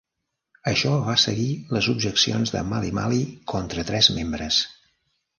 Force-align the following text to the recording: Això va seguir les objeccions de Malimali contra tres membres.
Això 0.69 0.93
va 1.09 1.15
seguir 1.23 1.49
les 1.75 1.89
objeccions 1.93 2.53
de 2.55 2.63
Malimali 2.69 3.19
contra 3.53 3.85
tres 3.91 4.09
membres. 4.17 4.59